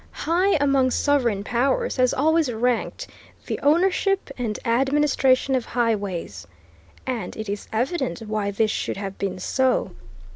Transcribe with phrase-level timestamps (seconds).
[0.25, 3.05] High among sovereign powers has always ranked
[3.45, 6.47] the ownership and administration of highways.
[7.05, 9.91] And it is evident why this should have been so.